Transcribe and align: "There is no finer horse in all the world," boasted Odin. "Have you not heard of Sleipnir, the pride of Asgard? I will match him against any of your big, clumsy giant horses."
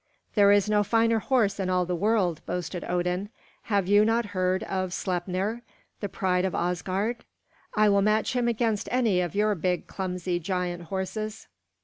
"There 0.33 0.51
is 0.51 0.67
no 0.67 0.81
finer 0.83 1.19
horse 1.19 1.59
in 1.59 1.69
all 1.69 1.85
the 1.85 1.93
world," 1.95 2.41
boasted 2.47 2.83
Odin. 2.85 3.29
"Have 3.65 3.85
you 3.87 4.03
not 4.03 4.25
heard 4.33 4.63
of 4.63 4.93
Sleipnir, 4.93 5.61
the 5.99 6.09
pride 6.09 6.43
of 6.43 6.55
Asgard? 6.55 7.17
I 7.75 7.87
will 7.87 8.01
match 8.01 8.33
him 8.35 8.47
against 8.47 8.89
any 8.91 9.21
of 9.21 9.35
your 9.35 9.53
big, 9.53 9.85
clumsy 9.85 10.39
giant 10.39 10.85
horses." 10.85 11.45